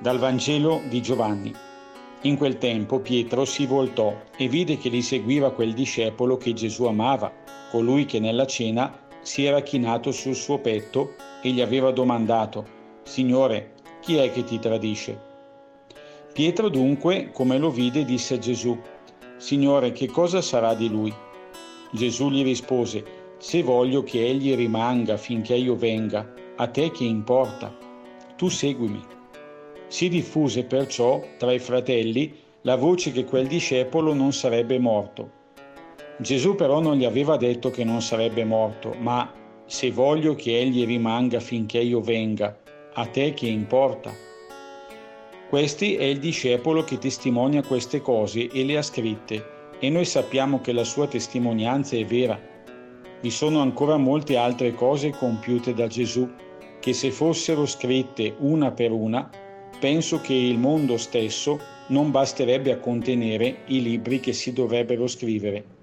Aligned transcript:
Dal 0.00 0.18
Vangelo 0.18 0.80
di 0.88 1.02
Giovanni. 1.02 1.52
In 2.22 2.36
quel 2.36 2.56
tempo 2.58 3.00
Pietro 3.00 3.44
si 3.44 3.66
voltò 3.66 4.14
e 4.36 4.46
vide 4.46 4.78
che 4.78 4.90
gli 4.90 5.02
seguiva 5.02 5.50
quel 5.50 5.74
discepolo 5.74 6.36
che 6.36 6.52
Gesù 6.52 6.84
amava, 6.84 7.32
colui 7.72 8.04
che 8.04 8.20
nella 8.20 8.46
cena 8.46 8.96
si 9.22 9.44
era 9.44 9.60
chinato 9.60 10.12
sul 10.12 10.36
suo 10.36 10.60
petto 10.60 11.14
e 11.42 11.50
gli 11.50 11.60
aveva 11.60 11.90
domandato, 11.90 12.64
Signore, 13.02 13.72
chi 14.00 14.14
è 14.18 14.30
che 14.30 14.44
ti 14.44 14.60
tradisce? 14.60 15.20
Pietro 16.32 16.68
dunque, 16.68 17.30
come 17.32 17.58
lo 17.58 17.70
vide, 17.70 18.04
disse 18.04 18.34
a 18.34 18.38
Gesù, 18.38 18.78
Signore, 19.36 19.90
che 19.90 20.06
cosa 20.06 20.40
sarà 20.40 20.74
di 20.74 20.88
lui? 20.88 21.12
Gesù 21.90 22.30
gli 22.30 22.44
rispose, 22.44 23.16
Se 23.38 23.64
voglio 23.64 24.04
che 24.04 24.24
egli 24.24 24.54
rimanga 24.54 25.16
finché 25.16 25.56
io 25.56 25.74
venga, 25.74 26.32
a 26.54 26.68
te 26.68 26.92
che 26.92 27.02
importa? 27.02 27.76
Tu 28.36 28.48
seguimi. 28.48 29.16
Si 29.88 30.08
diffuse 30.08 30.64
perciò 30.64 31.22
tra 31.38 31.52
i 31.52 31.58
fratelli 31.58 32.34
la 32.62 32.76
voce 32.76 33.10
che 33.10 33.24
quel 33.24 33.46
discepolo 33.46 34.12
non 34.12 34.32
sarebbe 34.32 34.78
morto. 34.78 35.36
Gesù 36.18 36.54
però 36.54 36.80
non 36.80 36.96
gli 36.96 37.04
aveva 37.04 37.36
detto 37.36 37.70
che 37.70 37.84
non 37.84 38.02
sarebbe 38.02 38.44
morto, 38.44 38.94
ma 38.98 39.32
se 39.64 39.90
voglio 39.90 40.34
che 40.34 40.58
egli 40.58 40.84
rimanga 40.84 41.40
finché 41.40 41.78
io 41.78 42.00
venga, 42.00 42.58
a 42.94 43.06
te 43.06 43.32
che 43.32 43.46
importa? 43.46 44.12
Questi 45.48 45.94
è 45.94 46.04
il 46.04 46.18
discepolo 46.18 46.84
che 46.84 46.98
testimonia 46.98 47.62
queste 47.62 48.02
cose 48.02 48.48
e 48.48 48.64
le 48.64 48.76
ha 48.76 48.82
scritte, 48.82 49.72
e 49.78 49.88
noi 49.88 50.04
sappiamo 50.04 50.60
che 50.60 50.72
la 50.72 50.84
sua 50.84 51.06
testimonianza 51.06 51.96
è 51.96 52.04
vera. 52.04 52.38
Vi 53.20 53.30
sono 53.30 53.60
ancora 53.60 53.96
molte 53.96 54.36
altre 54.36 54.74
cose 54.74 55.10
compiute 55.10 55.72
da 55.72 55.86
Gesù, 55.86 56.28
che 56.80 56.92
se 56.92 57.10
fossero 57.10 57.64
scritte 57.64 58.34
una 58.38 58.72
per 58.72 58.92
una, 58.92 59.30
penso 59.78 60.20
che 60.20 60.34
il 60.34 60.58
mondo 60.58 60.96
stesso 60.96 61.60
non 61.88 62.10
basterebbe 62.10 62.72
a 62.72 62.78
contenere 62.78 63.58
i 63.66 63.82
libri 63.82 64.20
che 64.20 64.32
si 64.32 64.52
dovrebbero 64.52 65.06
scrivere. 65.06 65.76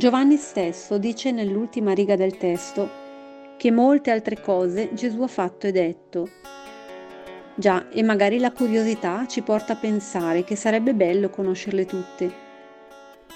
Giovanni 0.00 0.38
stesso 0.38 0.96
dice 0.96 1.30
nell'ultima 1.30 1.92
riga 1.92 2.16
del 2.16 2.38
testo 2.38 2.88
che 3.58 3.70
molte 3.70 4.10
altre 4.10 4.40
cose 4.40 4.94
Gesù 4.94 5.20
ha 5.20 5.26
fatto 5.26 5.66
e 5.66 5.72
detto 5.72 6.39
Già, 7.60 7.90
e 7.90 8.02
magari 8.02 8.38
la 8.38 8.52
curiosità 8.52 9.26
ci 9.26 9.42
porta 9.42 9.74
a 9.74 9.76
pensare 9.76 10.44
che 10.44 10.56
sarebbe 10.56 10.94
bello 10.94 11.28
conoscerle 11.28 11.84
tutte. 11.84 12.32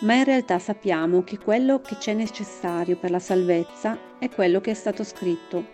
Ma 0.00 0.14
in 0.14 0.24
realtà 0.24 0.58
sappiamo 0.58 1.22
che 1.24 1.36
quello 1.36 1.82
che 1.82 1.98
c'è 1.98 2.14
necessario 2.14 2.96
per 2.96 3.10
la 3.10 3.18
salvezza 3.18 3.98
è 4.18 4.30
quello 4.30 4.62
che 4.62 4.70
è 4.70 4.74
stato 4.74 5.04
scritto. 5.04 5.66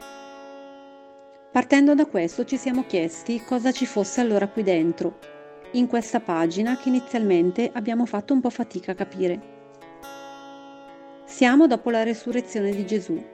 Partendo 1.52 1.94
da 1.94 2.06
questo 2.06 2.44
ci 2.44 2.56
siamo 2.56 2.86
chiesti 2.86 3.40
cosa 3.44 3.70
ci 3.70 3.86
fosse 3.86 4.20
allora 4.20 4.48
qui 4.48 4.64
dentro, 4.64 5.18
in 5.74 5.86
questa 5.86 6.18
pagina 6.18 6.76
che 6.76 6.88
inizialmente 6.88 7.70
abbiamo 7.72 8.04
fatto 8.04 8.34
un 8.34 8.40
po' 8.40 8.50
fatica 8.50 8.90
a 8.90 8.96
capire. 8.96 9.40
Siamo 11.24 11.68
dopo 11.68 11.90
la 11.90 12.02
resurrezione 12.02 12.72
di 12.72 12.84
Gesù. 12.84 13.24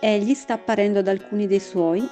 Egli 0.00 0.34
sta 0.34 0.52
apparendo 0.52 0.98
ad 0.98 1.08
alcuni 1.08 1.46
dei 1.46 1.60
suoi 1.60 2.06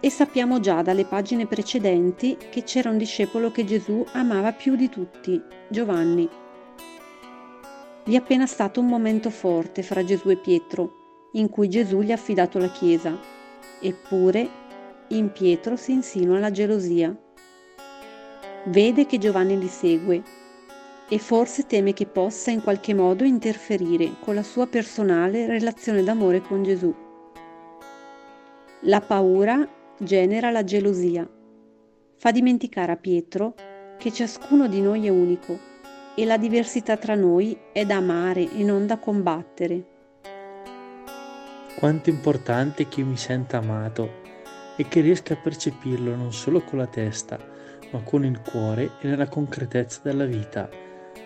e 0.00 0.10
sappiamo 0.10 0.60
già 0.60 0.80
dalle 0.80 1.04
pagine 1.04 1.46
precedenti 1.46 2.36
che 2.50 2.64
c'era 2.64 2.90
un 2.90 2.96
discepolo 2.96 3.50
che 3.50 3.64
Gesù 3.64 4.04
amava 4.12 4.52
più 4.52 4.74
di 4.74 4.88
tutti, 4.88 5.40
Giovanni. 5.68 6.28
Vi 8.04 8.14
è 8.14 8.18
appena 8.18 8.46
stato 8.46 8.80
un 8.80 8.86
momento 8.86 9.28
forte 9.28 9.82
fra 9.82 10.02
Gesù 10.02 10.30
e 10.30 10.36
Pietro, 10.36 11.28
in 11.32 11.50
cui 11.50 11.68
Gesù 11.68 12.00
gli 12.00 12.10
ha 12.10 12.14
affidato 12.14 12.58
la 12.58 12.70
Chiesa, 12.70 13.16
eppure 13.80 14.48
in 15.08 15.30
Pietro 15.32 15.76
si 15.76 15.92
insinua 15.92 16.38
la 16.38 16.50
gelosia. 16.50 17.14
Vede 18.64 19.06
che 19.06 19.18
Giovanni 19.18 19.58
li 19.58 19.68
segue 19.68 20.22
e 21.08 21.18
forse 21.18 21.66
teme 21.66 21.92
che 21.92 22.06
possa 22.06 22.50
in 22.50 22.62
qualche 22.62 22.94
modo 22.94 23.24
interferire 23.24 24.14
con 24.20 24.34
la 24.34 24.42
sua 24.42 24.66
personale 24.66 25.46
relazione 25.46 26.02
d'amore 26.02 26.40
con 26.40 26.62
Gesù. 26.62 26.94
La 28.84 29.00
paura 29.00 29.68
genera 30.02 30.50
la 30.50 30.64
gelosia. 30.64 31.28
Fa 32.16 32.30
dimenticare 32.30 32.92
a 32.92 32.96
Pietro 32.96 33.54
che 33.98 34.10
ciascuno 34.10 34.66
di 34.66 34.80
noi 34.80 35.06
è 35.06 35.10
unico 35.10 35.58
e 36.14 36.24
la 36.24 36.38
diversità 36.38 36.96
tra 36.96 37.14
noi 37.14 37.56
è 37.70 37.84
da 37.84 37.96
amare 37.96 38.50
e 38.50 38.62
non 38.64 38.86
da 38.86 38.98
combattere. 38.98 39.84
Quanto 41.76 42.08
è 42.08 42.12
importante 42.12 42.88
che 42.88 43.00
io 43.00 43.06
mi 43.06 43.18
senta 43.18 43.58
amato 43.58 44.22
e 44.76 44.88
che 44.88 45.02
riesca 45.02 45.34
a 45.34 45.36
percepirlo 45.36 46.16
non 46.16 46.32
solo 46.32 46.62
con 46.62 46.78
la 46.78 46.86
testa, 46.86 47.38
ma 47.92 48.00
con 48.02 48.24
il 48.24 48.40
cuore 48.40 48.92
e 49.00 49.08
nella 49.08 49.28
concretezza 49.28 50.00
della 50.02 50.24
vita, 50.24 50.70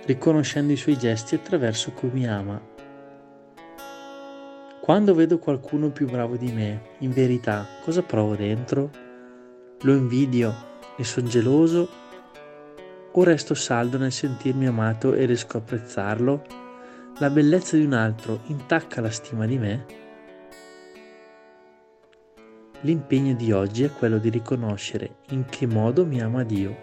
riconoscendo 0.07 0.73
i 0.73 0.77
suoi 0.77 0.99
gesti 0.99 1.37
attraverso 1.37 1.93
cui 1.93 2.11
mi 2.13 2.27
ama. 2.27 2.74
Quando 4.85 5.15
vedo 5.15 5.39
qualcuno 5.39 5.89
più 5.89 6.07
bravo 6.07 6.37
di 6.37 6.53
me, 6.53 6.91
in 6.99 7.11
verità, 7.11 7.67
cosa 7.83 8.03
provo 8.03 8.37
dentro? 8.37 8.91
Lo 9.81 9.95
invidio 9.95 10.53
e 10.99 11.05
sono 11.05 11.27
geloso? 11.27 11.89
O 13.13 13.23
resto 13.25 13.55
saldo 13.55 13.97
nel 13.97 14.13
sentirmi 14.13 14.67
amato 14.67 15.15
e 15.15 15.25
riesco 15.25 15.57
a 15.57 15.61
apprezzarlo? 15.61 16.45
La 17.17 17.31
bellezza 17.31 17.79
di 17.79 17.85
un 17.85 17.95
altro 17.95 18.41
intacca 18.49 19.01
la 19.01 19.09
stima 19.09 19.47
di 19.47 19.57
me? 19.57 19.87
L'impegno 22.83 23.33
di 23.33 23.53
oggi 23.53 23.85
è 23.85 23.91
quello 23.91 24.19
di 24.19 24.29
riconoscere 24.29 25.21
in 25.31 25.47
che 25.47 25.67
modo 25.67 26.05
mi 26.05 26.21
ama 26.21 26.45
Dio, 26.45 26.77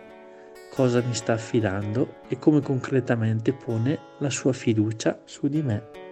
cosa 0.74 1.04
mi 1.06 1.14
sta 1.14 1.34
affidando 1.34 2.16
e 2.28 2.40
come 2.40 2.62
concretamente 2.62 3.54
pone 3.54 4.00
la 4.18 4.32
sua 4.32 4.54
fiducia 4.54 5.22
su 5.24 5.48
di 5.48 5.62
me. 5.62 6.11